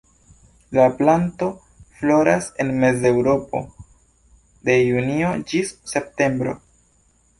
La 0.77 0.85
planto 1.01 1.49
floras 1.99 2.47
en 2.65 2.71
Mezeŭropo 2.85 3.61
de 4.71 4.79
junio 4.83 5.33
ĝis 5.53 5.75
septembro. 5.93 6.57